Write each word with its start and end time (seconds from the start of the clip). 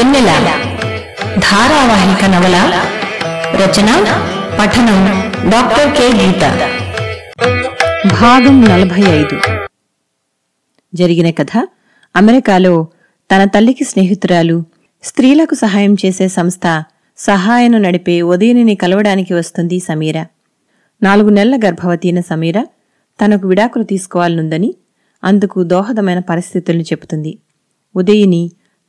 వెన్నెల. 0.00 0.26
ధారావాహిక 1.38 2.24
నవల 2.24 2.82
రచన 3.54 3.86
పఠనం 4.60 5.32
డాక్టర్ 5.50 5.92
కె. 5.96 6.24
గీత. 6.24 6.40
భాగం 8.20 8.64
నలభై 8.64 9.02
ఐదు 9.02 9.40
జరిగిన 10.94 11.30
కథ 11.30 11.68
అమెరికాలో 12.16 12.86
తన 13.34 13.44
తల్లికి 13.44 13.84
స్నేహితురాలు 13.84 14.64
స్త్రీలకు 15.02 15.54
సహాయం 15.54 15.94
చేసే 15.94 16.28
సంస్థ 16.28 16.82
సహాయను 17.18 17.78
నడిపే 17.78 18.22
ఉదయనిని 18.22 18.74
కలవడానికి 18.74 19.34
వస్తుంది 19.34 19.80
సమీర. 19.80 20.24
నాలుగు 21.02 21.28
నెలల 21.28 21.60
గర్భవతీన 21.64 22.20
సమీర 22.20 22.62
తనకు 23.24 23.48
విడాకులు 23.48 23.84
తీసుకోవాలనుందని 23.84 24.74
అందుకు 25.24 25.62
దోహదమైన 25.62 26.18
పరిస్థితులను 26.18 26.82
చెబుతుంది. 26.82 27.38
ఉదయిని 27.96 28.50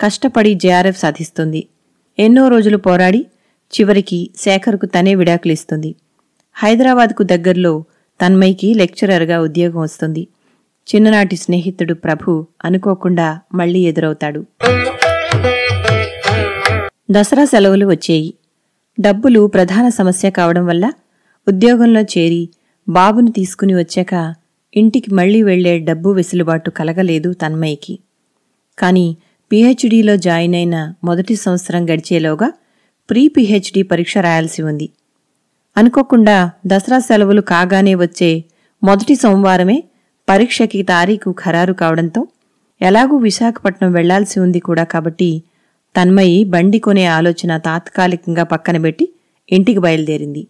కష్టపడి 0.00 0.54
జేఆర్ఎఫ్ 0.54 0.98
సాధిస్తుంది. 0.98 1.66
ఎన్నో 2.18 2.48
రోజులు 2.48 2.76
పోరాడి 2.76 3.26
చివరికి 3.72 4.30
శేఖర్కు 4.38 4.86
తనే 4.86 5.14
విడాకులిస్తుంది. 5.14 5.94
హైదరాబాద్కు 6.56 7.22
దగ్గరలో 7.22 7.84
తన్మయ్కి 8.20 8.74
లెక్చరర్గా 8.74 9.40
ఉద్యోగం 9.40 9.80
వస్తుంది. 9.80 10.28
చిన్ననాటి 10.88 11.36
స్నేహితుడు 11.36 11.94
ప్రభు 11.94 12.46
అనుకోకుండా 12.64 13.40
మళ్ళీ 13.54 13.80
ఎదురవుతాడు. 13.80 14.40
దసరా 17.10 17.44
సెలవులు 17.44 17.86
వచ్చేయి. 17.86 18.34
డబ్బులు 19.00 19.46
ప్రధాన 19.46 19.88
సమస్య 19.88 20.30
కావడం 20.30 20.66
వల్ల 20.66 20.92
ఉద్యోగంలో 21.48 22.00
చేరి 22.00 22.48
బాబును 22.88 23.30
తీసుకుని 23.32 23.74
వచ్చాక 23.74 24.34
ఇంటికి 24.76 25.14
మళ్ళీ 25.14 25.42
వెళ్ళే 25.42 25.78
డబ్బు 25.78 26.10
వెసులుబాటు 26.10 26.70
కలగలేదు 26.70 27.32
తన్మయ్యకి 27.32 27.98
కానీ 28.78 29.16
పీహెచ్డీలో 29.52 30.16
జాయిన్ 30.16 30.54
అయిన 30.54 30.94
మొదటి 31.04 31.36
సంవత్సరం 31.36 31.90
గడిచేలోగా 31.90 32.52
ప్రీ 33.10 33.28
పీహెచ్డీ 33.28 33.82
పరీక్ష 33.82 34.18
రాయాల్సి 34.18 34.62
ఉంది. 34.62 34.90
అనుకోకుండా 35.76 36.50
దసరా 36.66 36.98
సెలవులు 36.98 37.40
కాగానే 37.40 37.94
వచ్చే 37.94 38.44
మొదటి 38.82 39.14
సోమవారమే 39.14 39.84
పరీక్షకి 40.28 40.82
తారీఖు 40.82 41.34
ఖరారు 41.44 41.72
కావడంతో 41.72 42.26
ఎలాగూ 42.82 43.16
విశాఖపట్నం 43.16 43.92
వెళ్ళాల్సి 43.92 44.40
ఉంది 44.40 44.58
కూడా 44.58 44.84
కాబట్టి 44.84 45.42
తన్మయి 45.96 46.44
బండి 46.44 46.78
కొనే 46.78 47.06
ఆలోచన 47.06 47.56
తాత్కాలికంగా 47.56 48.42
పక్కన 48.42 48.76
పెట్టి 48.78 49.08
ఇంటికి 49.52 49.78
బయలుదేరింది. 49.78 50.46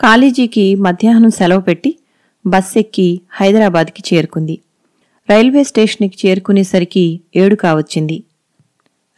కాలేజీకి 0.00 0.74
మధ్యాహ్నం 0.74 1.30
సెలవు 1.30 1.60
పెట్టి 1.60 1.98
బస్ 2.46 2.78
ఎక్కి 2.78 3.20
హైదరాబాద్కి 3.30 4.14
చేరుకుంది. 4.14 4.58
రైల్వే 5.28 5.64
స్టేషన్కి 5.64 6.26
చేరుకునేసరికి 6.26 7.20
ఏడు 7.36 7.54
కావచ్చింది 7.54 8.24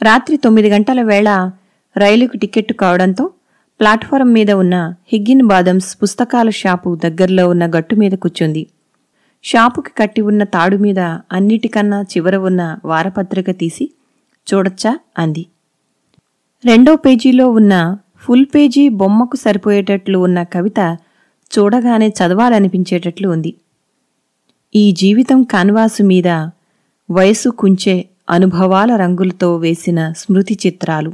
రాత్రి 0.02 0.36
తొమ్మిది 0.36 0.68
గంటల 0.70 1.02
వేళ 1.02 1.28
రైలుకు 1.96 2.36
టికెట్టు 2.36 2.74
కావడంతో 2.74 3.30
ప్లాట్ఫారం 3.80 4.32
మీద 4.32 4.50
ఉన్న 4.50 4.94
హిగ్గిన్ 5.12 5.46
బాదమ్స్ 5.46 6.02
పుస్తకాల 6.02 6.50
షాపు 6.50 6.98
దగ్గరలో 7.04 7.48
ఉన్న 7.48 7.66
గట్టు 7.66 7.94
మీద 7.96 8.12
కూర్చుంది. 8.12 8.62
షాపుకి 9.44 9.92
కట్టి 9.98 10.20
ఉన్న 10.20 10.44
తాడు 10.44 10.76
మీద 10.76 11.00
అన్నిటికన్నా 11.32 12.02
చివర 12.02 12.36
ఉన్న 12.36 12.62
వారపత్రిక 12.84 13.50
తీసి 13.50 13.84
చూడొచ్చా 14.46 14.98
అంది. 15.18 15.44
రెండో 16.64 16.96
పేజీలో 16.96 17.50
ఉన్న 17.50 17.74
ఫుల్ 18.16 18.46
పేజీ 18.54 18.88
బొమ్మకు 18.88 19.36
సరిపోయేటట్లు 19.36 20.18
ఉన్న 20.18 20.42
కవిత 20.42 20.80
చూడగానే 21.50 22.08
చదవాలనిపించేటట్లు 22.08 23.28
ఉంది. 23.28 23.52
ఈ 24.74 24.92
జీవితం 24.92 25.42
కాన్వాసు 25.42 26.02
మీద 26.02 26.28
వయసు 27.10 27.48
కుంచే 27.50 28.08
అనుభవాల 28.30 28.96
రంగులతో 28.96 29.56
వేసిన 29.56 30.12
స్మృతి 30.12 30.58
చిత్రాలు. 30.66 31.12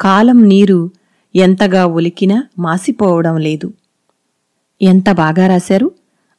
కాలం 0.00 0.48
నీరు 0.48 0.90
ఎంతగా 1.36 1.86
ఒలికినా 1.86 2.44
మాసిపోవడం 2.58 3.36
లేదు. 3.36 3.72
ఎంత 4.82 5.10
బాగా 5.10 5.46
రాశారు? 5.46 5.92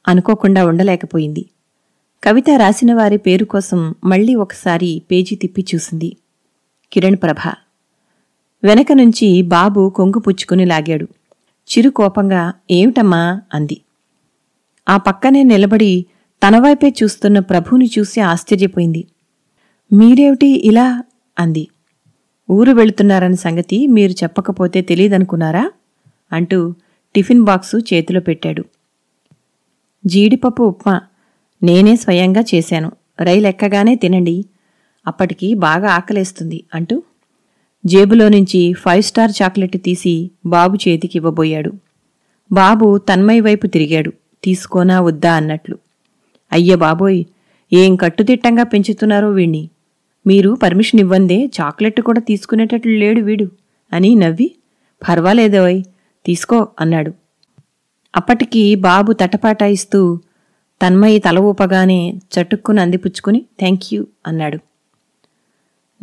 అనుకోకుండా 0.08 0.66
ఉండలేకపోయింది. 0.66 1.46
కవిత 2.24 2.46
రాసిన 2.58 2.94
వారి 2.94 3.18
పేరు 3.18 3.46
కోసం 3.46 3.96
మళ్ళీ 4.04 4.36
ఒకసారి 4.36 5.02
పేజీ 5.12 5.36
తిప్పి 5.36 5.66
చూసింది. 5.76 6.18
కిరణ్ 6.94 7.16
ప్రభ. 7.16 7.54
వెనక 8.64 8.88
నుంచి 8.94 9.42
బాబు 9.42 9.90
కొంగు 9.90 10.20
పుచ్చుకుని 10.20 10.66
లాగాడు. 10.66 11.08
చిరు 11.68 11.90
కోపంగా 11.90 12.54
ఏమిటమ్మా? 12.72 13.42
అంది. 13.54 13.82
ఆ 14.90 14.98
పక్కనే 14.98 15.44
నిలబడి 15.44 16.06
తన 16.44 16.60
వైపే 16.60 16.94
చూస్తున్న 17.04 17.40
ప్రభుని 17.40 17.90
చూసి 18.00 18.22
ఆశ్చర్యపోయింది. 18.22 19.08
మీరేమిటి 19.94 20.68
ఇలా? 20.68 21.04
అంది. 21.40 21.68
ఊరు 22.52 22.72
వెళుతున్నారన్న 22.72 23.36
సంగతి 23.36 23.88
మీరు 23.88 24.12
చెప్పకపోతే 24.12 24.82
తెలియదనుకున్నారా? 24.82 25.72
అంటూ 26.34 26.74
టిఫిన్ 27.16 27.44
బాక్సు 27.44 27.78
చేతిలో 27.78 28.20
పెట్టాడు. 28.20 28.66
జీడిపప్పు 30.06 30.64
ఉప్మా 30.64 31.02
నేనే 31.64 31.96
స్వయంగా 31.96 32.44
చేశాను. 32.56 32.92
రైలు 33.22 33.48
ఎక్కగానే 33.48 33.96
తినండి. 33.96 34.46
అప్పటికి 35.08 35.54
బాగా 35.54 35.90
ఆకలేస్తుంది 35.90 36.64
అంటూ 36.76 37.04
జేబులో 37.86 38.30
నుంచి 38.30 38.74
ఫైవ్ 38.74 39.04
స్టార్ 39.04 39.32
చాక్లెట్ 39.42 39.84
తీసి 39.84 40.32
బాబు 40.46 40.78
చేతికి 40.88 41.18
ఇవ్వబోయాడు. 41.18 41.72
బాబు 42.52 42.98
తన్మయ్ 42.98 43.42
వైపు 43.42 43.68
తిరిగాడు. 43.68 44.14
తీసుకోనా 44.44 45.02
వద్దా? 45.02 45.34
అన్నట్లు. 45.34 45.78
అయ్య 46.52 46.76
బాబోయ్ 46.76 47.24
ఏం 47.74 47.96
కట్టుదిట్టంగా 47.96 48.64
పెంచుతున్నారో 48.64 49.32
వీణ్ణి. 49.32 49.70
మీరు 50.28 50.58
పర్మిషన్ 50.64 51.00
ఇవ్వందే 51.00 51.46
చాక్లెట్ 51.62 52.02
కూడా 52.02 52.20
తీసుకునేటట్లు 52.20 52.92
లేడు 52.92 53.22
వీడు 53.22 53.52
అని 53.94 54.16
నవ్వి 54.16 54.56
పర్వాలేదోయ్ 55.10 55.84
తీసుకో 56.26 56.68
అన్నాడు. 56.80 57.14
అప్పటికి 58.16 58.76
బాబు 58.76 59.14
తటపాటాయిస్తూ 59.14 60.20
తన్మయి 60.82 61.20
తల 61.20 61.40
ఊపగానే 61.40 62.14
చటుక్కున 62.18 62.80
అందిపుచ్చుకుని 62.80 63.46
థ్యాంక్ 63.60 63.94
యూ 63.94 64.08
అన్నాడు. 64.28 64.60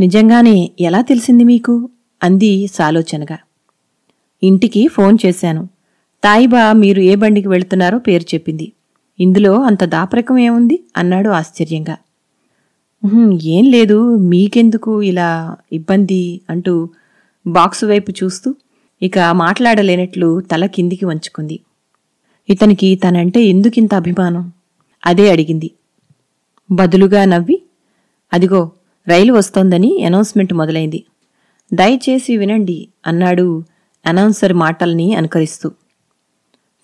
నిజంగానే 0.00 0.70
ఎలా 0.80 1.00
తెలిసింది 1.00 1.44
మీకు? 1.44 1.88
అంది 2.22 2.66
సాలోచనగా. 2.66 3.38
ఇంటికి 4.42 4.88
ఫోన్ 4.88 5.18
చేశాను. 5.26 5.68
తాయిబా 6.24 6.72
మీరు 6.72 7.00
ఏ 7.00 7.14
బండికి 7.14 7.48
వెళుతున్నారో 7.48 7.98
పేరు 7.98 8.22
చెప్పింది. 8.22 8.72
ఇందులో 9.20 9.60
అంత 9.62 9.84
దాపరికం 9.84 10.38
ఏముంది? 10.38 10.84
అన్నాడు 10.96 11.28
ఆశ్చర్యంగా. 11.28 11.96
ఏం 13.42 13.70
లేదు 13.70 14.16
మీకెందుకు 14.16 15.02
ఇలా 15.02 15.56
ఇబ్బంది? 15.72 16.40
అంటూ 16.50 16.88
బాక్సు 17.46 17.86
వైపు 17.86 18.10
చూస్తూ 18.10 18.54
ఇక 19.02 19.18
మాట్లాడలేనట్లు 19.18 20.40
తల 20.40 20.66
కిందికి 20.66 21.04
వంచుకుంది. 21.04 21.60
ఇతనికి 22.50 22.96
తనంటే 22.96 23.44
ఎందుకింత 23.44 23.94
అభిమానం? 23.94 24.52
అదే 25.06 25.30
అడిగింది. 25.30 25.70
బదులుగా 26.72 27.24
నవ్వి 27.24 27.62
అదిగో 28.32 28.70
రైలు 29.08 29.32
వస్తోందని 29.32 30.02
అనౌన్స్మెంట్ 30.02 30.54
మొదలైంది. 30.54 31.04
దయచేసి 31.74 32.36
వినండి 32.36 32.88
అన్నాడు 33.06 33.64
అనౌన్సర్ 34.06 34.52
మాటల్ని 34.52 35.14
అనుకరిస్తూ. 35.14 35.72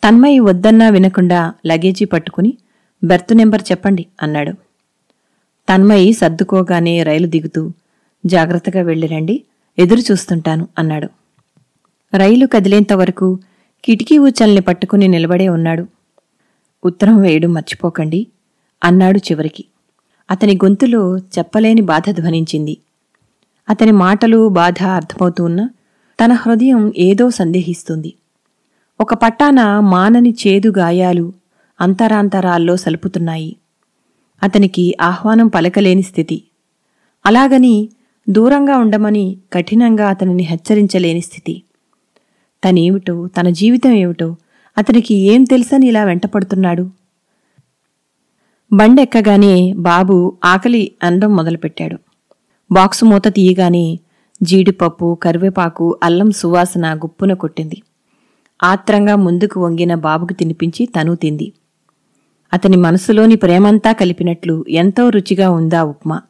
తన్మయి 0.03 0.39
వద్దన్నా 0.39 0.89
వినకుండా 0.89 1.53
లగేజీ 1.67 2.05
పట్టుకుని 2.05 2.59
బెర్త్ 3.05 3.37
నెంబర్ 3.37 3.63
చెప్పండి 3.73 4.07
అన్నాడు. 4.23 4.53
తన్మయి 5.69 6.13
సర్దుకోగానే 6.13 7.03
రైలు 7.03 7.27
దిగుతూ 7.27 7.73
జాగ్రత్తగా 8.27 8.83
వెళ్ళిరండి 8.83 9.43
ఎదురు 9.79 10.01
చూస్తుంటాను 10.01 10.69
అన్నాడు. 10.79 11.09
రైలు 12.15 12.47
కదిలేంత 12.47 12.93
వరకు 12.93 13.39
కిటికీ 13.85 14.19
ఊచల్ని 14.19 14.61
పట్టుకుని 14.61 15.09
నిలబడే 15.09 15.49
ఉన్నాడు. 15.49 15.87
ఉత్తరం 16.85 17.21
వేయడం 17.21 17.53
మర్చిపోకండి 17.53 18.27
అన్నాడు 18.85 19.19
చివరికి. 19.19 19.65
అతని 20.31 20.55
గొంతులో 20.55 21.19
చెప్పలేని 21.19 21.81
బాధ 21.81 22.05
ధ్వనించింది. 22.11 22.77
అతని 23.69 23.93
మాటలు 23.93 24.49
బాధ 24.49 24.83
అర్థమవుతూ 24.83 25.45
ఉన్నా 25.45 25.71
తన 26.19 26.33
హృదయం 26.33 26.93
ఏదో 26.97 27.31
సందేహిస్తుంది. 27.31 28.15
ఒక 29.01 29.15
పట్టాన 29.15 29.81
మానని 29.81 30.35
చేదు 30.47 30.73
గాయాలు 30.79 31.33
అంతరాంతరాల్లో 31.81 32.77
సలుపుతున్నాయి. 32.77 33.57
అతనికి 34.43 34.97
ఆహ్వానం 35.01 35.49
పలకలేని 35.49 36.03
స్థితి. 36.03 36.43
అలాగని 37.27 37.89
దూరంగా 38.29 38.79
ఉండమని 38.79 39.37
కఠినంగా 39.53 40.09
అతనిని 40.09 40.43
హెచ్చరించలేని 40.43 41.21
స్థితి. 41.21 41.63
తనేమిటో 42.65 43.27
తన 43.27 43.49
జీవితం 43.49 43.91
ఏమిటో 43.91 44.37
అతనికి 44.79 45.15
ఏం 45.15 45.45
తెలుసని 45.45 45.87
ఇలా 45.87 46.05
వెంటపడుతున్నాడు? 46.05 46.91
బండెక్కగానే 48.73 49.73
బాబు 49.73 50.37
ఆకలి 50.45 50.93
అనడం 51.03 51.37
మొదలుపెట్టాడు. 51.37 51.99
బాక్సు 52.73 53.05
మూత 53.05 53.29
తీయగానే 53.29 54.01
జీడిపప్పు 54.43 55.19
కరివేపాకు 55.23 55.99
అల్లం 56.03 56.31
సువాసన 56.31 56.95
గుప్పున 56.95 57.33
కొట్టింది. 57.33 57.83
ఆత్రంగా 58.63 59.17
ముందుకు 59.17 59.61
వంగిన 59.61 59.95
బాబుకు 59.95 60.33
తినిపించి 60.33 60.87
తను 60.87 61.15
తింది. 61.15 61.53
అతని 62.53 62.77
మనసులోని 62.77 63.37
ప్రేమంతా 63.37 63.93
కలిపినట్లు 63.93 64.65
ఎంతో 64.69 65.09
రుచిగా 65.09 65.51
ఉందా 65.51 65.85
ఉప్మా. 65.85 66.23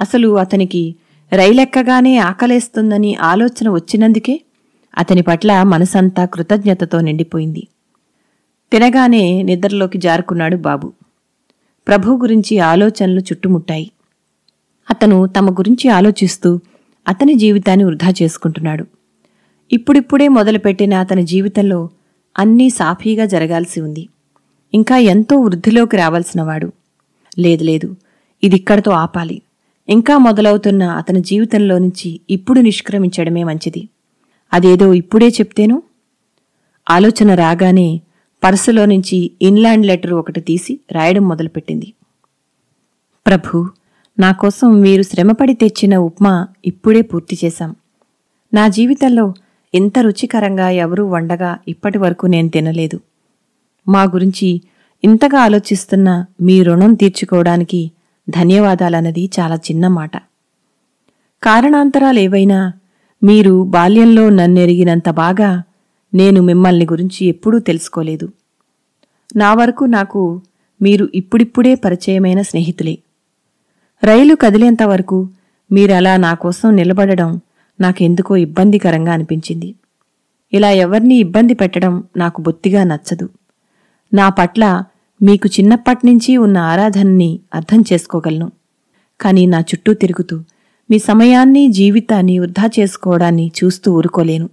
అసలు 0.00 0.38
అతనికి 0.38 0.94
రైలెక్కగానే 1.32 2.18
ఆకలేస్తుందని 2.18 3.14
ఆలోచన 3.14 3.68
వచ్చినందుకే 3.68 4.40
అతని 4.98 5.22
పట్ల 5.22 5.62
మనసంతా 5.62 6.24
కృతజ్ఞతతో 6.24 7.00
నిండిపోయింది. 7.00 7.66
తినగానే 8.72 9.42
నిద్రలోకి 9.42 9.98
జారుకున్నాడు 9.98 10.56
బాబు. 10.56 10.92
ప్రభు 11.88 12.16
గురించి 12.16 12.58
ఆలోచనలు 12.58 13.20
చుట్టుముట్టాయి. 13.20 13.90
అతను 14.90 15.26
తమ 15.26 15.50
గురించి 15.50 15.90
ఆలోచిస్తూ 15.90 16.60
అతని 17.08 17.34
జీవితాన్ని 17.34 17.84
వృధా 17.84 18.12
చేసుకుంటున్నాడు. 18.22 18.86
ఇప్పుడిప్పుడే 19.72 20.28
మొదలుపెట్టిన 20.28 20.94
అతని 20.94 21.22
జీవితంలో 21.22 21.90
అన్నీ 22.38 22.70
సాఫీగా 22.70 23.24
జరగాల్సి 23.24 23.80
ఉంది. 23.80 24.08
ఇంకా 24.74 24.96
ఎంతో 24.96 25.40
వృద్ధిలోకి 25.40 25.96
రావాల్సినవాడు 25.96 26.72
లేదు 27.38 27.64
లేదు 27.64 27.96
ఇదిక్కడితో 28.42 28.90
ఆపాలి. 28.90 29.42
ఇంకా 29.88 30.18
మొదలవుతున్న 30.18 30.82
అతని 30.82 31.22
జీవితంలో 31.22 31.78
నుంచి 31.78 32.20
ఇప్పుడు 32.30 32.60
నిష్క్రమించడమే 32.60 33.44
మంచిది. 33.44 33.88
అదేదో 34.52 34.94
ఇప్పుడే 34.94 35.28
చెప్తేను? 35.28 35.82
ఆలోచన 36.90 37.34
రాగానే 37.34 38.00
పర్సులో 38.44 38.84
నుంచి 38.84 39.30
ఇన్లాండ్ 39.42 39.86
లెటర్ 39.86 40.12
ఒకటి 40.12 40.40
తీసి 40.40 40.80
రాయడం 40.92 41.22
మొదలుపెట్టింది. 41.22 41.92
ప్రభు 43.26 43.68
నా 44.18 44.32
కోసం 44.32 44.80
మీరు 44.80 45.02
శ్రమపడి 45.02 45.54
తెచ్చిన 45.54 45.96
ఉప్మా 45.96 46.48
ఇప్పుడే 46.64 47.00
పూర్తి 47.00 47.38
చేశాం. 47.44 47.76
నా 48.54 48.68
జీవితంలో 48.68 49.34
ఇంత 49.74 49.98
రుచికరంగా 49.98 50.70
ఎవరూ 50.70 51.06
వండగా 51.06 51.58
ఇప్పటి 51.68 51.98
వరకు 51.98 52.26
నేను 52.26 52.48
తినలేదు. 52.48 53.00
మా 53.88 54.02
గురించి 54.02 54.62
ఇంతగా 55.04 55.40
ఆలోచిస్తున్న 55.40 56.24
మీ 56.40 56.62
రుణం 56.62 56.94
తీర్చుకోవడానికి 56.94 57.90
ధన్యవాదాలన్నది 58.30 59.30
చాలా 59.40 59.54
చిన్న 59.54 59.88
మాట. 59.88 60.10
కారణాంతరాలేవైనా 61.42 62.72
మీరు 63.22 63.64
బాల్యంలో 63.64 64.30
నన్నెరిగినంత 64.30 65.10
బాగా 65.10 65.62
నేను 66.14 66.42
మిమ్మల్ని 66.42 66.84
గురించి 66.84 67.26
ఎప్పుడూ 67.26 67.58
తెలుసుకోలేదు. 67.58 68.28
నా 69.36 69.54
వరకు 69.54 69.84
నాకు 69.84 70.40
మీరు 70.82 71.08
ఇప్పుడిప్పుడే 71.14 71.74
పరిచయమైన 71.74 72.42
స్నేహితులే. 72.42 72.98
రైలు 74.04 74.34
కదిలేంత 74.34 74.82
వరకు 74.82 75.28
మీరలా 75.72 76.16
నా 76.16 76.34
కోసం 76.34 76.76
నిలబడడం 76.76 77.40
నాకెందుకో 77.80 78.36
ఇబ్బందికరంగా 78.36 79.12
అనిపించింది. 79.12 79.74
ఇలా 80.52 80.70
ఎవరిని 80.70 81.16
ఇబ్బంది 81.16 81.54
పెట్టడం 81.54 82.04
నాకు 82.16 82.40
బొత్తిగా 82.40 82.84
నచ్చదు. 82.84 83.28
నా 84.14 84.28
పట్ల 84.28 84.84
మీకు 85.22 85.48
చిన్నప్పట్నుంచి 85.48 86.36
ఉన్న 86.36 86.58
ఆరాధనని 86.58 87.40
అర్థం 87.54 87.84
చేసుకోగలను. 87.92 88.52
కానీ 89.20 89.46
నా 89.46 89.60
చుట్టూ 89.60 89.94
తిరుగుతూ 89.94 90.40
మీ 90.90 90.98
సమయాన్ని 90.98 91.68
జీవితాన్ని 91.68 92.38
వృధా 92.38 92.70
చేసుకోవడాన్ని 92.78 93.52
చూస్తూ 93.64 93.92
ఊరుకోలేను. 93.92 94.50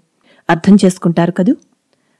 అర్థం 0.50 0.77
చేసుకుంటారు 0.85 1.31
కదూ? 1.31 1.56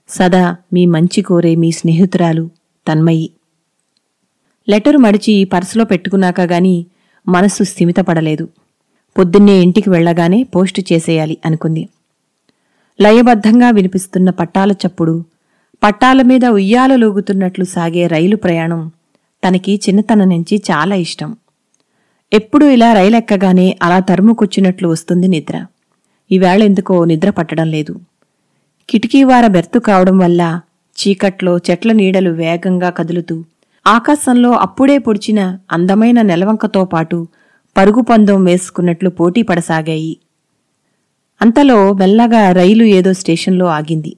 సదా 0.10 0.56
మీ 0.74 0.86
మంచి 0.86 1.22
కోరే 1.22 1.56
మీ 1.56 1.72
స్నేహితురాలు 1.72 2.50
తన్మయి. 2.88 3.30
లెటరు 4.70 4.98
మడిచి 4.98 5.44
పర్సులో 5.44 5.86
పెట్టుకున్నాక 5.86 6.42
గాని 6.42 6.86
మనస్సు 7.28 7.64
స్థిమితపడలేదు. 7.64 8.50
పొద్దున్నే 9.18 9.54
ఇంటికి 9.54 9.90
వెళ్ళగానే 9.90 10.44
పోస్టు 10.44 10.82
చేసేయాలి 10.94 11.38
అనుకుంది. 11.46 11.90
లయబద్ధంగా 13.02 13.70
వినిపిస్తున్న 13.70 14.30
పట్టాల 14.30 14.72
చప్పుడు 14.72 15.26
పట్టాల 15.84 16.22
మీద 16.22 16.46
ఉయ్యాలలూగుతున్నట్లు 16.46 17.66
సాగే 17.66 18.08
రైలు 18.08 18.36
ప్రయాణం 18.36 18.92
తనకి 19.44 19.76
చిన్నతనం 19.76 20.30
నుంచి 20.30 20.62
చాలా 20.72 20.96
ఇష్టం. 20.96 21.38
ఎప్పుడూ 22.34 22.66
ఇలా 22.68 22.94
రైలెక్కగానే 22.94 23.78
అలా 23.84 24.00
తరుముకొచ్చినట్లు 24.00 24.88
వస్తుంది 24.88 25.28
నిద్ర. 25.28 25.66
ఈవేళ 26.32 26.64
ఎందుకో 26.64 27.06
నిద్ర 27.06 27.30
పట్టడం 27.30 27.72
లేదు. 27.72 28.00
కిటికీవార 28.90 29.48
బెర్తు 29.48 29.80
కావడం 29.80 30.18
వల్ల 30.18 30.62
చీకట్లో 30.98 31.58
చెట్ల 31.58 31.92
నీడలు 31.92 32.30
వేగంగా 32.30 32.90
కదులుతూ 32.90 33.44
ఆకాశంలో 33.88 34.52
అప్పుడే 34.52 34.98
పొడిచిన 34.98 35.58
అందమైన 35.72 36.22
నెలవంకతో 36.22 36.86
పాటు 36.86 37.28
పరుగుపందం 37.78 38.44
వేసుకున్నట్లు 38.44 39.10
పోటీ 39.10 39.42
పడసాగాయి. 39.42 40.18
అంతలో 41.42 41.94
మెల్లగా 41.94 42.52
రైలు 42.52 42.84
ఏదో 42.84 43.14
స్టేషన్లో 43.14 43.66
ఆగింది. 43.66 44.18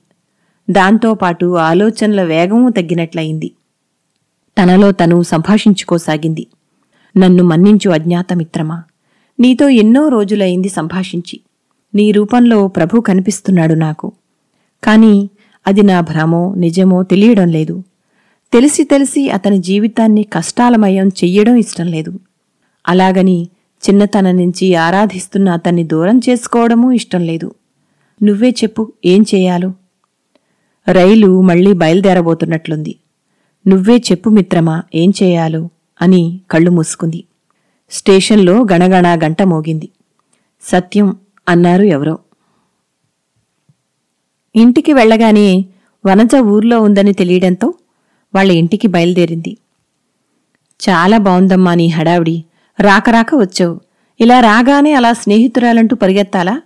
దాంతోపాటు 0.70 1.56
ఆలోచనల 1.56 2.24
వేగమూ 2.24 2.70
తగ్గినట్లయింది. 2.70 3.52
తనలో 4.62 4.92
తను 4.92 5.22
సంభాషించుకోసాగింది. 5.22 6.48
నన్ను 7.18 7.44
మన్నించు 7.44 7.92
అజ్ఞాతమిత్రమా? 7.92 8.84
నీతో 9.40 9.70
ఎన్నో 9.70 10.08
రోజులైంది 10.08 10.70
సంభాషించి. 10.70 11.40
నీ 11.96 12.12
రూపంలో 12.12 12.68
ప్రభు 12.68 13.00
కనిపిస్తున్నాడు 13.00 13.74
నాకు. 13.74 14.12
కాని 14.84 15.30
అది 15.68 15.82
నా 15.82 16.02
భ్రమో 16.02 16.56
నిజమో 16.58 17.04
తెలియడం 17.04 17.48
లేదు. 17.48 17.84
తెలిసి 18.54 18.84
తెలిసి 18.84 19.30
అతని 19.30 19.58
జీవితాన్ని 19.58 20.24
కష్టాలమయం 20.24 21.08
చెయ్యడం 21.08 21.56
ఇష్టం 21.56 21.88
లేదు. 21.88 22.20
అలాగని 22.90 23.48
చిన్నతనం 23.90 24.38
నుంచి 24.38 24.76
ఆరాధిస్తున్న 24.76 25.50
అతన్ని 25.50 25.84
దూరం 25.84 26.22
చేసుకోవడమూ 26.30 26.92
ఇష్టం 26.92 27.22
లేదు. 27.22 27.56
నువ్వే 28.24 28.50
చెప్పు 28.50 28.94
ఏం 29.06 29.26
చేయాలో? 29.36 29.74
రైలు 30.92 31.42
మళ్ళీ 31.42 31.74
బయలుదేరబోతున్నట్లుంది. 31.74 32.96
నువ్వే 33.68 33.98
చెప్పు 33.98 34.30
మిత్రమా 34.30 34.84
ఏం 34.96 35.14
చేయాలో? 35.24 35.70
అని 36.02 36.40
కళ్ళు 36.52 36.72
మూసుకుంది. 36.72 37.24
స్టేషన్లో 37.92 38.66
గణగణ 38.72 39.20
గంట 39.24 39.42
మోగింది. 39.42 39.90
సత్యం 40.62 41.16
అన్నారు 41.50 41.84
ఎవరో. 41.84 42.20
ఇంటికి 44.56 44.94
వెళ్ళగానే 44.94 45.66
వనజ 46.06 46.36
ఊర్లో 46.36 46.82
ఉందని 46.82 47.14
తెలియడంతో 47.14 47.74
వాళ్ళ 48.36 48.52
ఇంటికి 48.52 48.88
బయలుదేరింది. 48.88 49.58
చాలా 50.90 51.18
బావుందమ్మా 51.18 51.74
నీ 51.74 51.88
హడావిడి. 51.88 52.44
రాకరాక 52.82 53.36
వచ్చావు. 53.36 53.82
ఇలా 54.20 54.40
రాగానే 54.40 54.94
అలా 54.94 55.14
స్నేహితురాలంటూ 55.14 55.96
పరిగెత్తాలా? 55.96 56.62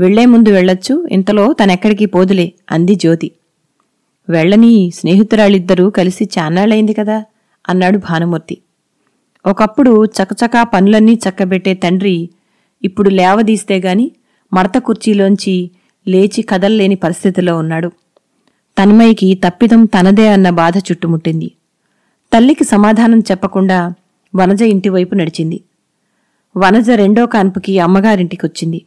వెళ్ళే 0.00 0.26
ముందు 0.26 0.48
వెళ్ళొచ్చు. 0.48 1.06
ఇంతలో 1.10 1.52
తనెక్కడికి 1.52 2.06
పోదులే 2.06 2.52
అంది 2.70 2.94
జ్యోతి. 2.94 3.30
వెళ్ళని 4.28 4.90
స్నేహితురాళ్ళిద్దరూ 4.94 5.90
కలిసి 5.90 6.24
చాన్నాళ్ళయింది 6.38 6.94
కదా? 6.94 7.24
అన్నాడు 7.68 7.98
భానుమూర్తి. 7.98 8.58
ఒకప్పుడు 9.46 10.04
చకచకా 10.04 10.62
పనులన్నీ 10.62 11.18
చక్కబెట్టే 11.28 11.74
తండ్రి 11.74 12.30
ఇప్పుడు 12.82 13.10
లేవదీస్తే 13.10 13.78
గాని 13.78 14.10
మడత 14.52 14.78
కుర్చీలోంచి 14.78 15.70
లేచి 16.08 16.42
కదల్లేని 16.42 16.94
పరిస్థితిలో 16.94 17.58
ఉన్నాడు. 17.58 17.88
తన్మయికి 18.78 19.40
తప్పిదం 19.48 19.84
తనదే 19.84 20.28
అన్న 20.28 20.50
బాధ 20.50 20.78
చుట్టుముట్టింది. 20.78 21.52
తల్లికి 22.32 22.64
సమాధానం 22.64 23.18
చెప్పకుండా 23.18 23.94
వనజ 24.34 24.62
ఇంటివైపు 24.62 25.14
నడిచింది. 25.14 25.60
వనజ 26.56 26.90
రెండో 26.90 27.26
కాన్పుకి 27.26 27.78
అమ్మగారింటికొచ్చింది. 27.78 28.82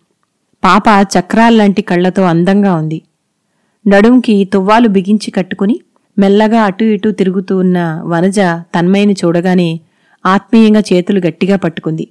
పాప 0.64 0.84
చక్రాల్లాంటి 1.20 1.82
కళ్ళతో 1.82 2.24
అందంగా 2.24 2.76
ఉంది. 2.76 3.02
నడుంకి 3.88 4.46
తువ్వాలు 4.46 4.88
బిగించి 4.88 5.32
కట్టుకుని 5.32 5.80
మెల్లగా 6.20 6.62
అటూ 6.62 6.86
ఇటూ 6.86 7.12
తిరుగుతూ 7.12 7.58
ఉన్న 7.58 8.02
వనజ 8.06 8.40
తన్మయ్యని 8.76 9.16
చూడగానే 9.26 9.80
ఆత్మీయంగా 10.26 10.80
చేతులు 10.80 11.20
గట్టిగా 11.20 11.56
పట్టుకుంది. 11.58 12.08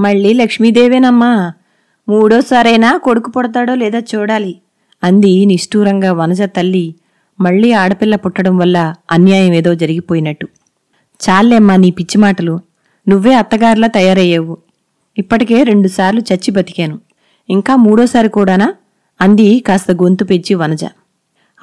మళ్ళీ 0.00 0.32
లక్ష్మీదేవేనమ్మా 0.32 1.52
మూడోసారైనా 2.08 2.96
కొడుకు 2.96 3.30
పుడతాడో 3.30 3.74
లేదా 3.74 3.98
చూడాలి 3.98 4.60
అంది 5.04 5.46
నిష్ఠూరంగా 5.46 6.12
వనజ 6.12 6.42
తల్లి 6.42 6.94
మళ్ళీ 7.40 7.72
ఆడపిల్ల 7.72 8.16
పుట్టడం 8.16 8.58
వల్ల 8.58 8.94
అన్యాయం 9.10 9.52
ఏదో 9.54 9.74
జరిగిపోయినట్టు. 9.74 10.48
చాలేమ్మా 11.20 11.76
నీ 11.76 11.90
పిచ్చి 11.90 12.20
మాటలు. 12.20 12.60
నువ్వే 13.08 13.34
అత్తగారిలా 13.34 13.86
తయారయ్యావు. 13.86 14.56
ఇప్పటికే 15.18 15.62
రెండుసార్లు 15.62 16.20
చచ్చి 16.20 16.50
బతికాను. 16.50 17.00
ఇంకా 17.50 17.76
మూడోసారి 17.76 18.28
కూడానా? 18.28 18.74
అంది 19.20 19.60
కాస్త 19.60 19.90
గొంతు 19.90 20.24
పెంచి 20.24 20.54
వనజ. 20.54 20.84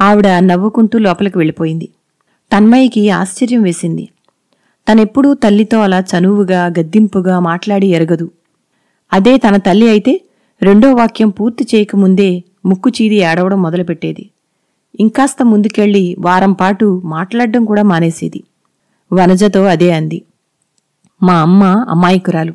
ఆవిడ 0.02 0.28
నవ్వుకుంటూ 0.28 0.98
లోపలికి 0.98 1.38
వెళ్ళిపోయింది. 1.38 1.90
తన్మయికి 2.54 3.10
ఆశ్చర్యం 3.10 3.62
వేసింది. 3.62 4.10
తనెప్పుడూ 4.92 5.34
తల్లితో 5.34 5.80
అలా 5.80 6.00
చనువుగా 6.00 6.66
గద్దింపుగా 6.66 7.40
మాట్లాడి 7.40 7.88
ఎరగదు. 7.88 8.32
అదే 9.14 9.38
తన 9.38 9.58
తల్లి 9.58 9.90
అయితే 9.90 10.22
రెండో 10.62 10.94
వాక్యం 10.94 11.30
పూర్తి 11.30 11.68
చేయకముందే 11.76 12.44
ముక్కు 12.66 12.90
చీది 12.90 13.16
ఏడవడం 13.16 13.62
మొదలుపెట్టేది. 13.62 14.30
ఇంకాస్త 15.00 15.44
ముందుకెళ్ళి 15.44 16.16
వారం 16.20 16.54
పాటు 16.54 17.02
మాట్లాడడం 17.06 17.66
కూడా 17.66 17.84
మానేసేది. 17.84 18.44
వనజతో 19.14 19.66
అదే 19.66 19.92
అంది. 19.92 20.22
మా 21.24 21.42
అమ్మ 21.42 21.64
అమాయకురాలు. 21.90 22.54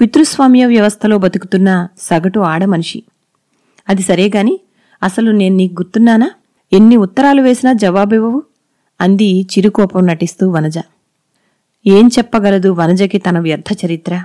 పితృస్వామ్య 0.00 0.66
వ్యవస్థలో 0.66 1.18
బతుకుతున్న 1.18 1.88
సగటు 1.98 2.40
ఆడమనిషి 2.40 3.02
అది 3.88 4.02
సరేగాని 4.02 4.60
అసలు 5.02 5.30
నేను 5.30 5.56
నీకు 5.56 5.72
గుర్తున్నానా? 5.72 6.30
ఎన్ని 6.72 6.96
ఉత్తరాలు 6.96 7.42
వేసినా 7.42 7.72
జవాబివ్వవు 7.72 8.42
అంది 9.00 9.42
చిరుకోపం 9.42 10.06
నటిస్తూ 10.06 10.50
వనజ. 10.50 10.78
ఏం 11.86 12.10
చెప్పగలదు 12.18 12.68
వనజకి 12.68 13.18
తన 13.18 13.38
వ్యర్థ 13.38 13.86
చరిత్ర? 13.86 14.24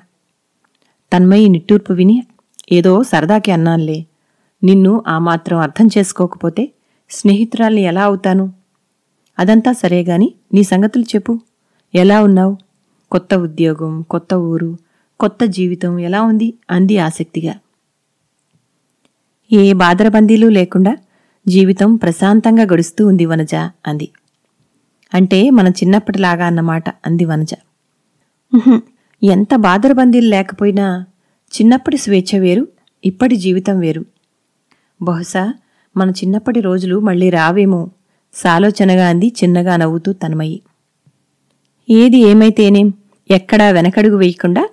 తన్మయి 1.13 1.49
నిట్టూర్పు 1.49 1.93
విని 1.93 2.23
ఏదో 2.71 3.03
సరదాకి 3.03 3.51
అన్నాన్లే. 3.51 4.05
నిన్ను 4.63 5.03
ఆ 5.07 5.19
మాత్రం 5.19 5.57
అర్థం 5.57 5.89
చేసుకోకపోతే 5.97 6.71
స్నేహితురాల్ని 7.09 7.81
ఎలా 7.81 8.03
అవుతాను? 8.03 8.53
అదంతా 9.39 9.71
సరేగాని 9.71 10.33
నీ 10.53 10.63
సంగతులు 10.63 11.03
చెప్పు. 11.03 11.39
ఎలా 11.95 12.23
ఉన్నావు? 12.23 12.57
కొత్త 13.11 13.33
ఉద్యోగం 13.35 14.01
కొత్త 14.01 14.33
ఊరు 14.33 14.77
కొత్త 15.19 15.45
జీవితం 15.45 15.99
ఎలా 15.99 16.21
ఉంది? 16.21 16.53
అంది 16.69 16.97
ఆసక్తిగా. 16.97 17.53
ఏ 19.51 19.73
బాదరబందీలు 19.73 20.47
లేకుండా 20.47 20.97
జీవితం 21.47 21.95
ప్రశాంతంగా 21.95 22.63
గడుస్తూ 22.63 23.07
ఉంది 23.07 23.25
వనజ 23.25 23.55
అంది. 23.87 24.09
అంటే 25.13 25.49
మన 25.49 25.67
చిన్నప్పటిలాగా 25.67 26.45
అన్నమాట 26.45 26.89
అంది 26.89 27.25
వనజ. 27.25 27.53
ఎంత 29.23 29.55
బాదరబందీలు 29.55 30.29
లేకపోయినా 30.29 31.05
చిన్నప్పటి 31.53 31.97
స్వేచ్ఛ 31.97 32.39
వేరు 32.39 32.67
ఇప్పటి 33.05 33.35
జీవితం 33.35 33.79
వేరు. 33.79 34.05
బహుశా 35.01 35.53
మన 35.97 36.09
చిన్నప్పటి 36.09 36.61
రోజులు 36.61 36.99
మళ్ళీ 36.99 37.29
రావేమో 37.29 37.89
సాలోచనగా 38.33 39.09
అంది 39.09 39.27
చిన్నగా 39.43 39.77
నవ్వుతూ 39.77 40.13
తన్మయి. 40.13 40.61
ఏది 41.89 42.17
ఏమైతేనేం 42.17 42.93
ఎక్కడా 43.31 43.69
వెనకడుగు 43.69 44.17
వేయకుండా 44.17 44.69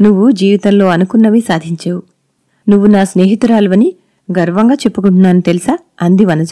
నువ్వు 0.00 0.30
జీవితంలో 0.30 0.86
అనుకున్నవి 0.86 1.40
సాధించావు. 1.40 2.02
నువ్వు 2.68 2.86
నా 2.86 3.04
స్నేహితురాలువని 3.04 3.94
గర్వంగా 4.38 4.74
చెప్పుకుంటున్నాను 4.74 5.40
తెలుసా? 5.40 5.78
అంది 6.02 6.24
వనజ. 6.24 6.50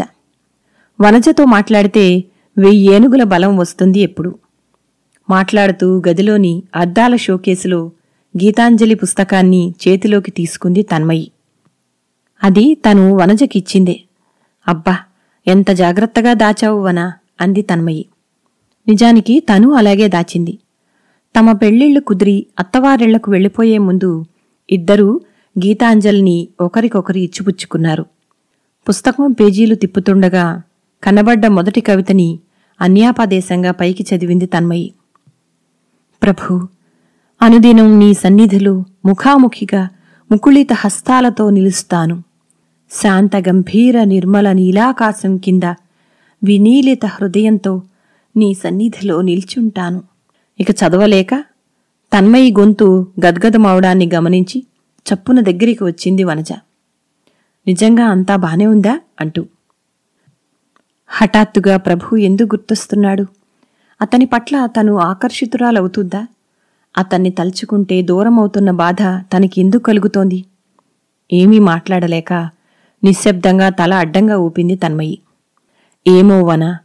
వనజతో 1.01 1.45
మాట్లాడితే 1.45 2.25
వెయ్యి 2.59 2.95
ఏనుగుల 2.95 3.23
బలం 3.23 3.57
వస్తుంది 3.57 4.01
ఎప్పుడు. 4.01 4.39
మాట్లాడుతూ 5.31 6.03
గదిలోని 6.09 6.63
అద్దాల 6.77 7.17
షోకేసులో 7.17 7.91
గీతాంజలి 8.45 8.95
పుస్తకాన్ని 8.95 9.75
చేతిలోకి 9.89 10.31
తీసుకుంది 10.31 10.83
తన్మయి. 10.83 11.33
అది 12.45 12.75
తను 12.75 13.17
వనజకిచ్చిందే. 13.17 14.01
అబ్బా 14.69 14.99
ఎంత 15.47 15.71
జాగ్రత్తగా 15.71 16.33
దాచావు 16.33 16.81
వనా 16.81 17.13
అంది 17.41 17.63
తన్మయి. 17.63 18.07
నిజానికి 18.89 19.41
తను 19.41 19.73
అలాగే 19.73 20.09
దాచింది. 20.09 20.59
తమ 21.39 21.53
పెళ్ళిళ్ళు 21.53 22.01
కుదిరి 22.01 22.47
అత్తవారిళ్ళకు 22.59 23.31
వెళ్ళిపోయే 23.31 23.79
ముందు 23.79 24.25
ఇద్దరూ 24.71 25.21
గీతాంజలిని 25.59 26.49
ఒకరికొకరు 26.61 27.19
ఇచ్చిపుచ్చుకున్నారు. 27.19 28.07
పుస్తకం 28.89 29.33
పేజీలు 29.33 29.75
తిప్పుతుండగా 29.75 30.63
కనబడ్డ 31.03 31.47
మొదటి 31.47 31.81
కవితని 31.81 32.39
అన్యాపదేశంగా 32.81 33.71
పైకి 33.71 34.07
చదివింది 34.15 34.47
తన్మయి. 34.47 34.93
ప్రభూ 36.23 36.69
అనుదినం 37.43 37.99
నీ 37.99 38.15
సన్నిధిలో 38.15 38.85
ముఖాముఖిగా 39.05 39.89
ముకుళిత 40.33 40.73
హస్తాలతో 40.73 41.51
నిలుస్తాను. 41.51 42.23
శాంత 42.91 43.37
గంభీర 43.37 44.05
నిర్మల 44.05 44.53
నీలాకాశం 44.53 45.37
కింద 45.37 45.75
వినీలిత 46.45 47.07
హృదయంతో 47.07 47.83
నీ 48.37 48.55
సన్నిధిలో 48.55 49.23
నిల్చుంటాను. 49.23 50.03
ఇక 50.61 50.71
చదవలేక 50.71 51.45
తన్మయి 52.17 52.53
గొంతు 52.53 53.07
గద్గదమవడాన్ని 53.27 54.11
గమనించి 54.15 54.67
చప్పున 54.97 55.41
దగ్గరికి 55.41 55.85
వచ్చింది 55.85 56.25
వనజ. 56.25 56.53
నిజంగా 57.67 58.05
అంతా 58.05 58.37
బానే 58.37 58.67
ఉందా? 58.67 59.01
అంటూ. 59.21 59.47
హఠాత్తుగా 61.07 61.77
ప్రభు 61.77 62.17
ఎందుకు 62.17 62.47
గుర్తొస్తున్నాడు? 62.47 63.27
అతని 64.03 64.25
పట్ల 64.25 64.67
తను 64.67 64.99
ఆకర్షితురాలవుతుందా? 64.99 66.27
అతన్ని 66.99 67.31
తలుచుకుంటే 67.31 68.03
దూరమవుతున్న 68.03 68.71
బాధ 68.71 69.03
తనకి 69.03 69.61
ఎందుకు 69.61 69.83
కలుగుతోంది? 69.83 70.45
ఏమీ 71.33 71.59
మాట్లాడలేక 71.59 72.33
నిశ్శబ్దంగా 73.05 73.69
తల 73.69 73.95
అడ్డంగా 73.95 74.37
ఊపింది 74.37 74.77
తన్మయి. 74.77 75.19
ఏమో 76.07 76.43
వన 76.43 76.79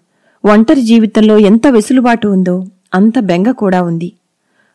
ఒంటరి 0.48 0.82
జీవితంలో 0.82 1.38
ఎంత 1.38 1.68
వెసులుబాటు 1.68 2.28
ఉందో 2.28 2.66
అంత 2.94 3.20
బెంగ 3.20 3.52
కూడా 3.52 3.84
ఉంది. 3.84 4.12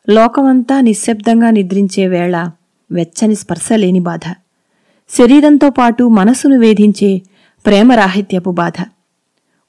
లోకమంతా 0.09 0.81
నిశ్శబ్దంగా 0.81 1.51
నిద్రించే 1.51 2.07
వేళ 2.07 2.51
వెచ్చని 2.93 3.35
స్పర్శ 3.35 3.69
లేని 3.75 4.01
బాధ. 4.01 4.21
శరీరంతో 5.11 5.71
పాటు 5.71 6.05
మనసును 6.05 6.59
వేధించే 6.59 7.23
ప్రేమరాహిత్యపు 7.67 8.51
బాధ. 8.51 8.73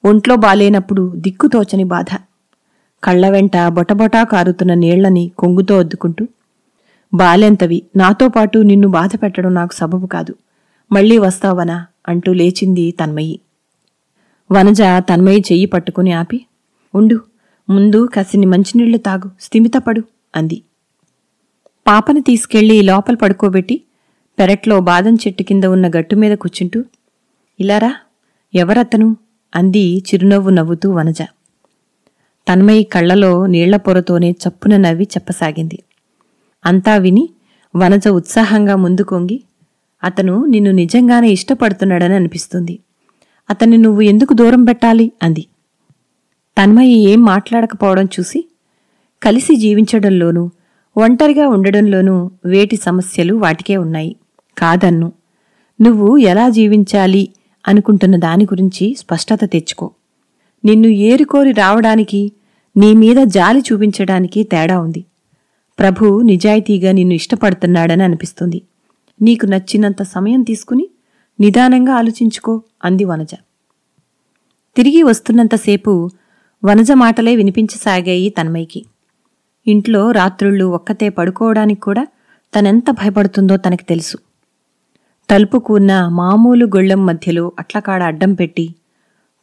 ఒంట్లో 0.04 0.36
బాలేనప్పుడు 0.36 1.12
దిక్కుతోచని 1.16 1.84
బాధ. 1.84 2.16
కళ్ళ 3.04 3.28
వెంట 3.28 3.56
బొటబొటా 3.68 4.24
కారుతున్న 4.24 4.74
నీళ్ళని 4.74 5.30
కొంగుతో 5.38 5.78
అద్దుకుంటూ 5.78 6.26
బాలెంతవి 7.14 7.82
నాతో 7.96 8.28
పాటు 8.28 8.58
నిన్ను 8.58 8.88
బాధ 8.88 9.10
పెట్టడం 9.22 9.54
నాకు 9.54 9.74
సబబు 9.74 10.06
కాదు. 10.06 10.34
మళ్ళీ 10.92 11.18
వస్తావనా? 11.18 11.86
అంటూ 12.08 12.32
లేచింది 12.32 12.90
తన్మయి. 12.90 13.40
వనజ 14.52 14.82
తన్మయి 14.98 15.40
చెయ్యి 15.40 15.66
పట్టుకుని 15.66 16.12
ఆపి 16.12 16.38
ఉండు 16.94 17.16
ముందు 17.68 18.08
కసిని 18.14 18.46
మంచినీళ్ళు 18.46 18.98
తాగు 18.98 19.30
స్థిమితపడు 19.40 20.02
అంది. 20.36 20.62
పాపని 21.86 22.20
తీసుకెళ్ళి 22.20 22.82
లోపల 22.82 23.14
పడుకోబెట్టి 23.14 23.82
పెరట్లో 24.38 24.80
బాదం 24.80 25.14
చెట్టు 25.14 25.42
కింద 25.42 25.64
ఉన్న 25.64 25.88
గట్టు 25.88 26.16
మీద 26.16 26.36
కూర్చుంటూ 26.36 26.84
ఇలారా 27.60 27.92
ఎవరతను? 28.54 29.16
అంది 29.54 29.98
చిరునవ్వు 29.98 30.50
నవ్వుతూ 30.50 30.92
వనజ. 30.92 31.22
తన్మయి 32.48 32.82
కళ్ళలో 32.84 33.46
నీళ్ళ 33.46 33.76
పొరతోనే 33.76 34.30
చప్పున 34.30 34.76
నవ్వి 34.76 35.04
చెప్పసాగింది. 35.04 35.78
అంతా 36.66 36.96
విని 36.96 37.28
వనజ 37.76 38.08
ఉత్సాహంగా 38.08 38.76
ముందుకొంగి 38.76 39.42
అతను 40.02 40.44
నిన్ను 40.44 40.70
నిజంగానే 40.70 41.28
ఇష్టపడుతున్నాడని 41.30 42.14
అనిపిస్తుంది. 42.14 42.78
అతన్ని 43.50 43.76
నువ్వు 43.76 44.00
ఎందుకు 44.00 44.34
దూరం 44.34 44.64
పెట్టాలి? 44.64 45.12
అంది. 45.22 45.46
తన్మయి 46.62 46.92
ఏం 46.92 47.24
మాట్లాడకపోవడం 47.24 48.04
చూసి 48.04 48.48
కలిసి 49.22 49.56
జీవించడంలోనూ 49.56 50.50
ఒంటరిగా 50.96 51.48
ఉండడంలోనూ 51.48 52.30
వేటి 52.44 52.76
సమస్యలు 52.76 53.34
వాటికే 53.34 53.76
ఉన్నాయి. 53.76 54.16
కాదన్ను. 54.58 55.12
నువ్వు 55.80 56.16
ఎలా 56.16 56.48
జీవించాలి 56.48 57.28
అనుకుంటున్న 57.68 58.16
దాని 58.16 58.44
గురించి 58.44 58.96
స్పష్టత 58.98 59.38
తెచ్చుకో. 59.44 59.90
నిన్ను 60.64 60.86
ఏరుకోరి 60.86 61.52
రావడానికి 61.52 62.32
నీ 62.76 62.92
మీద 62.92 63.16
జాలి 63.16 63.60
చూపించడానికి 63.60 64.42
తేడా 64.42 64.80
ఉంది. 64.80 65.04
ప్రభు 65.78 66.20
నిజాయితీగా 66.20 66.92
నిన్ను 66.92 67.14
ఇష్టపడుతున్నాడని 67.14 68.02
అనిపిస్తుంది. 68.02 68.62
నీకు 69.22 69.46
నచ్చినంత 69.46 70.02
సమయం 70.02 70.42
తీసుకుని 70.42 70.88
నిదానంగా 71.40 71.94
ఆలోచించుకో 71.94 72.62
అంది 72.84 73.04
వనజ. 73.04 73.34
తిరిగి 74.76 75.02
వస్తున్నంతసేపు 75.02 76.10
వనజ 76.64 76.92
మాటలే 76.92 77.36
వినిపించసాగాయి 77.36 78.28
తన్మయ్యకి. 78.28 78.84
ఇంట్లో 79.66 80.10
రాత్రుళ్ళు 80.10 80.64
ఒక్కతే 80.64 81.08
పడుకోవడానికి 81.08 81.80
కూడా 81.80 82.06
తనెంత 82.58 82.90
భయపడుతుందో 82.90 83.56
తనకి 83.56 83.84
తెలుసు. 83.84 84.18
తలుపు 85.30 85.58
కూర్న 85.58 86.08
మామూలు 86.08 86.66
గొళ్ళెం 86.66 87.06
మధ్యలో 87.06 87.52
అట్లకాడ 87.58 88.02
అడ్డం 88.02 88.34
పెట్టి 88.34 88.74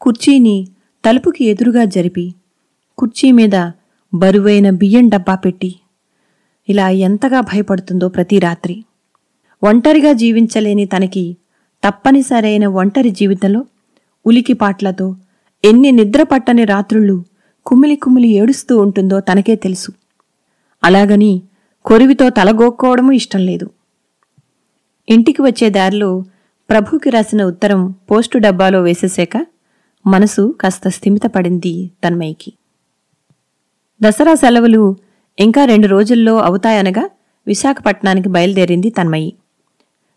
కుర్చీని 0.01 0.67
తలుపుకి 1.05 1.45
ఎదురుగా 1.45 1.85
జరిపి 1.85 2.35
కుర్చీ 2.97 3.31
మీద 3.31 3.71
బరువైన 4.13 4.69
బియ్యం 4.69 5.09
డబ్బా 5.09 5.35
పెట్టి 5.35 5.75
ఇలా 6.69 6.89
ఎంతగా 6.89 7.41
భయపడుతుందో 7.41 8.07
ప్రతి 8.07 8.39
రాత్రి. 8.39 8.85
ఒంటరిగా 9.63 10.13
జీవించలేని 10.13 10.85
తనకి 10.85 11.37
తప్పనిసరైన 11.83 12.67
ఒంటరి 12.67 13.09
జీవితంలో 13.09 13.65
ఉలికిపాట్లతో 14.25 15.15
ఎన్ని 15.63 15.91
నిద్ర 15.91 16.23
పట్టని 16.23 16.65
రాత్రుళ్ళు 16.65 17.23
కుమిలి 17.65 17.95
కుమిలి 17.95 18.27
ఏడుస్తూ 18.27 18.77
ఉంటుందో 18.77 19.19
తనకే 19.19 19.55
తెలుసు. 19.55 19.91
అలాగని 20.83 21.41
కొరివితో 21.85 22.29
తలగోక్కోవడమూ 22.29 23.11
ఇష్టం 23.11 23.39
లేదు. 23.39 23.69
ఇంటికి 25.09 25.41
వచ్చే 25.41 25.69
దారిలో 25.69 26.25
ప్రభుకి 26.69 27.09
రాసిన 27.09 27.43
ఉత్తరం 27.43 27.91
పోస్టు 28.11 28.37
డబ్బాలో 28.37 28.81
వేసేశాక 28.81 29.47
మనసు 30.07 30.55
కాస్త 30.61 30.87
స్థిమితపడింది 30.87 31.91
తన్మయ్యకి. 32.03 32.53
దసరా 34.01 34.35
సెలవులు 34.35 34.95
ఇంకా 35.39 35.65
రెండు 35.65 35.87
రోజుల్లో 35.87 36.37
అవుతాయనగా 36.39 37.09
విశాఖపట్నానికి 37.47 38.29
బయలుదేరింది 38.29 38.89
తన్మయి 38.89 39.33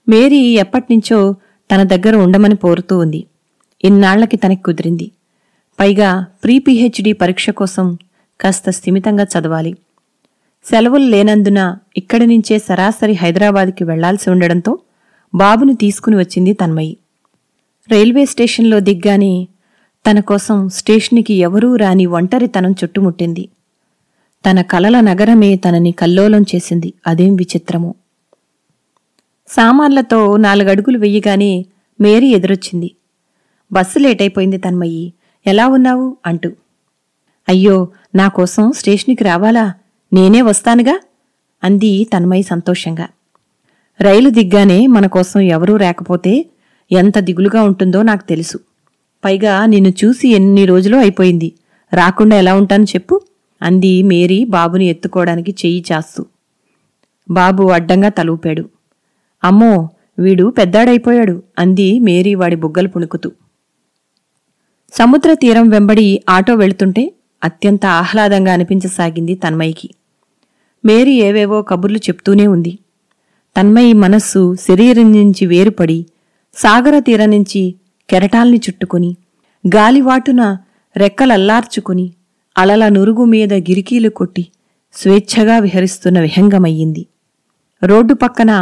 మేరీ 0.08 0.36
ఎప్పటినుంచో 0.36 1.36
తన 1.70 1.82
దగ్గర 1.82 2.16
ఉండమని 2.16 2.54
పోరుతూ 2.54 2.98
ఉంది. 2.98 3.24
ఇన్నాళ్ళకి 3.84 4.36
తనకి 4.36 4.62
కుదిరింది. 4.62 5.10
పైగా 5.80 6.26
ప్రీ 6.44 6.58
పిహెచ్డి 6.58 7.12
పరీక్ష 7.12 7.50
కోసం 7.50 7.98
కాస్త 8.40 8.70
స్థిమితంగా 8.70 9.24
చదవాలి. 9.24 9.76
సెలవులు 10.64 11.04
లేనందున 11.04 11.76
ఇక్కడి 11.96 12.26
నుంచే 12.26 12.58
సరాసరి 12.58 13.12
హైదరాబాద్కి 13.12 13.84
వెళ్ళాల్సి 13.84 14.30
ఉండడంతో 14.30 14.78
బాబుని 15.34 15.74
తీసుకుని 15.76 16.16
వచ్చింది 16.16 16.52
తన్మయి. 16.52 16.96
రైల్వే 17.90 18.24
స్టేషన్లో 18.24 18.80
దిగ్గానే 18.80 19.48
తన 20.10 20.20
కోసం 20.20 20.68
స్టేషన్కి 20.68 21.34
ఎవరూ 21.34 21.76
రాని 21.76 22.06
ఒంటరితనం 22.06 22.72
చుట్టుముట్టింది. 22.72 23.48
తన 24.50 24.62
కలల 24.62 25.00
నగరమే 25.00 25.56
తనని 25.56 25.92
కల్లోలం 25.92 26.42
చేసింది. 26.42 26.92
అదేం 27.06 27.36
విచిత్రమో. 27.36 27.94
సామాన్లతో 29.56 30.36
నాలుగడుగులు 30.36 30.98
వెయ్యగానే 30.98 31.66
మేరీ 32.00 32.28
ఎదురొచ్చింది. 32.28 32.94
బస్సు 33.72 33.98
లేటైపోయింది 33.98 34.58
తన్మయ్యి. 34.58 35.12
ఎలా 35.46 35.66
ఉన్నావు? 35.66 36.16
అంటూ. 36.26 36.50
అయ్యో 37.48 37.88
నా 38.14 38.28
కోసం 38.28 38.72
స్టేషన్కి 38.72 39.24
రావాలా? 39.24 39.74
నేనే 40.12 40.42
వస్తానుగా? 40.42 41.00
అంది 41.64 42.04
తన్మయి 42.04 42.42
సంతోషంగా. 42.42 43.08
రైలు 44.00 44.30
దిగ్గానే 44.30 44.86
మన 44.86 45.06
కోసం 45.06 45.40
ఎవరూ 45.40 45.76
రాకపోతే 45.76 46.46
ఎంత 46.92 47.18
దిగులుగా 47.18 47.62
ఉంటుందో 47.62 48.02
నాకు 48.02 48.28
తెలుసు. 48.28 48.58
పైగా 49.24 49.66
నిన్ను 49.66 49.92
చూసి 50.04 50.28
ఎన్ని 50.28 50.66
రోజులో 50.66 50.98
అయిపోయింది. 50.98 51.52
రాకుండా 51.92 52.36
ఎలా 52.36 52.54
ఉంటాను 52.54 52.84
చెప్పు 52.84 53.20
అంది 53.62 54.02
మేరీ 54.02 54.44
బాబుని 54.44 54.86
ఎత్తుకోవడానికి 54.86 55.50
చెయ్యి 55.50 55.84
చాస్తూ. 55.92 56.26
బాబు 57.30 57.62
అడ్డంగా 57.62 58.08
తలూపాడు. 58.08 58.73
అమ్మో 59.44 59.72
వీడు 60.18 60.44
పెద్దాడైపోయాడు 60.50 61.42
అంది 61.58 61.98
మేరీ 61.98 62.34
వాడి 62.34 62.56
బుగ్గలు 62.56 62.88
పుణుకుతూ. 62.88 63.32
సముద్ర 64.92 65.34
తీరం 65.34 65.68
వెంబడి 65.68 66.22
ఆటో 66.28 66.54
వెళుతుంటే 66.54 67.12
అత్యంత 67.44 67.86
ఆహ్లాదంగా 67.86 68.52
అనిపించసాగింది 68.52 69.34
తన్మయికి 69.34 69.88
మేరీ 70.84 71.14
ఏవేవో 71.22 71.62
కబుర్లు 71.62 71.98
చెప్తూనే 71.98 72.46
ఉంది. 72.46 72.78
తన్మయి 73.56 73.92
మనస్సు 73.92 74.56
శరీరం 74.68 75.12
నుంచి 75.12 75.46
వేరుపడి 75.46 75.98
సాగర 76.54 76.98
తీరం 76.98 77.30
నుంచి 77.30 77.62
కెరటాల్ని 78.10 78.60
చుట్టుకుని 78.66 79.16
గాలివాటున 79.64 80.42
రెక్కలల్లార్చుకుని 80.96 82.06
అలల 82.56 82.88
నురుగు 82.88 83.24
మీద 83.24 83.52
గిరికీలు 83.68 84.08
కొట్టి 84.08 84.44
స్వేచ్ఛగా 84.94 85.58
విహరిస్తున్న 85.58 86.20
విహంగమయ్యింది. 86.20 87.06
రోడ్డు 87.82 88.14
పక్కన 88.14 88.52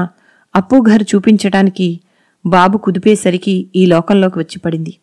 అప్పుగారు 0.57 1.03
చూపించటానికి 1.03 2.01
బాబు 2.47 2.79
కుదిపేసరికి 2.79 3.67
ఈ 3.77 3.87
లోకంలోకి 3.87 4.39
వచ్చి 4.39 4.59
పడింది. 4.59 4.97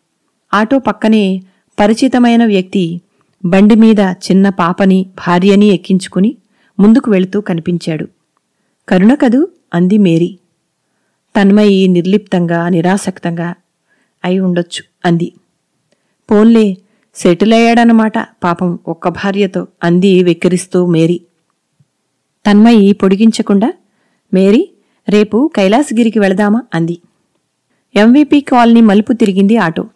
ఆటో 0.54 0.78
పక్కనే 0.78 1.42
పరిచితమైన 1.80 2.44
వ్యక్తి 2.44 3.00
బండి 3.44 3.74
మీద 3.74 4.00
చిన్న 4.00 4.48
పాపని 4.48 5.06
భార్యని 5.18 5.66
ఎక్కించుకుని 5.66 6.36
ముందుకు 6.80 7.10
వెళుతూ 7.10 7.40
కనిపించాడు. 7.40 8.08
కరుణ 8.88 9.14
కదూ? 9.14 9.48
అంది 9.74 9.98
మేరీ. 9.98 10.38
తన్మయి 11.36 11.88
నిర్లిప్తంగా 11.88 12.68
నిరాసక్తంగా 12.68 13.54
అయి 14.24 14.38
ఉండొచ్చు 14.38 14.84
అంది. 15.04 15.32
పోన్లే 16.30 16.76
సెటిల్ 17.14 17.52
అయ్యాడనమాట 17.52 18.18
పాపం 18.18 18.78
ఒక్క 18.88 19.08
భార్యతో 19.08 19.66
అంది 19.84 20.24
వెక్కిరిస్తూ 20.24 20.86
మేరీ. 20.86 21.20
తన్మయి 22.50 22.92
పొడిగించకుండా? 22.92 23.72
మేరీ 24.34 24.70
రేపు 25.10 25.50
కైలాసగిరికి 25.56 26.18
వెళదామా? 26.18 26.62
అంది. 26.74 26.98
ఎంవీపీ 27.96 28.40
కాలనీ 28.40 28.80
మలుపు 28.80 29.12
తిరిగింది 29.12 29.56
ఆటో. 29.56 29.88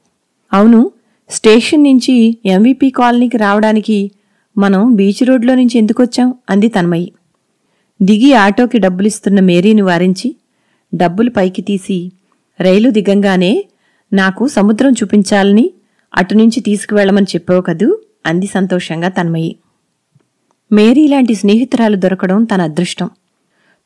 అవును 0.53 0.91
స్టేషన్ 1.31 1.85
నుంచి 1.85 2.39
ఎంవీపీ 2.47 2.91
కాలనీకి 2.91 3.37
రావడానికి 3.37 4.11
మనం 4.59 4.95
బీచ్ 4.95 5.25
రోడ్లో 5.25 5.55
నుంచి 5.55 5.79
ఎందుకొచ్చాం? 5.79 6.35
అంది 6.51 6.69
తన్మయి. 6.69 7.13
దిగి 8.03 8.35
ఆటోకి 8.35 8.79
డబ్బులిస్తున్న 8.79 9.41
మేరీని 9.41 9.83
వారించి 9.83 10.37
డబ్బులు 10.95 11.31
పైకి 11.31 11.63
తీసి 11.63 12.13
రైలు 12.61 12.91
దిగంగానే 12.91 13.65
నాకు 14.13 14.49
సముద్రం 14.49 14.93
చూపించాలని 14.93 15.71
అటునుంచి 16.15 16.61
తీసుకువెళ్ళమని 16.61 17.27
చెప్పావు 17.35 17.61
కదూ? 17.61 18.01
అంది 18.27 18.47
సంతోషంగా 18.47 19.09
తన్మయి. 19.09 19.57
మేరీ 20.73 21.09
లాంటి 21.09 21.35
స్నేహితురాలు 21.35 21.97
దొరకడం 21.97 22.45
తన 22.45 22.63
అదృష్టం. 22.63 23.11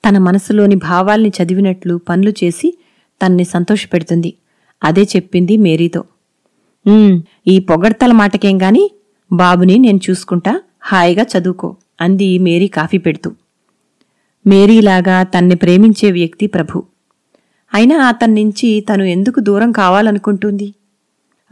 తన 0.05 0.19
మనసులోని 0.19 0.75
భావాల్ని 0.75 1.29
చదివినట్లు 1.29 2.01
పనులు 2.09 2.31
చేసి 2.31 2.79
తన్ని 3.23 3.45
సంతోషపెడుతుంది. 3.45 4.35
అదే 4.85 5.03
చెప్పింది 5.03 5.57
మేరీతో. 5.57 6.05
"ఉమ్, 6.87 7.23
ఈ 7.47 7.59
పొగడ్తల 7.59 8.13
మాటకేం 8.13 8.63
గాని? 8.63 8.91
బాబుని 9.33 9.79
నేను 9.79 10.01
చూసుకుంటా. 10.11 10.61
హాయిగా 10.83 11.23
చదువుకో 11.23 11.77
అంది 12.01 12.39
మేరీ 12.39 12.69
కాఫీ 12.69 12.99
పెడుతూ. 12.99 13.33
మేరీలాగా 14.47 15.23
తన్ని 15.23 15.55
ప్రేమించే 15.55 16.11
వ్యక్తి 16.11 16.47
ప్రభు. 16.47 16.83
అయినా 17.75 17.97
అతని 17.97 18.45
నుంచి 18.45 18.81
తను 18.81 19.03
ఎందుకు 19.05 19.41
దూరం 19.41 19.73
కావాలనుకుంటుంది? 19.73 20.75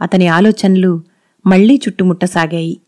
అతని 0.01 0.27
ఆలోచనలు 0.27 1.01
మళ్ళీ 1.47 1.81
చుట్టుముట్టసాగాయి. 1.87 2.79